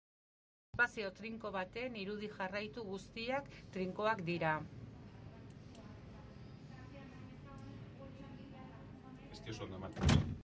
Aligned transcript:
Espazio 0.75 1.09
trinko 1.17 1.49
baten 1.55 1.97
irudi 2.03 2.29
jarraitu 2.37 2.85
guztiak 2.87 3.51
trinkoak 3.75 4.25
dira. 4.31 4.55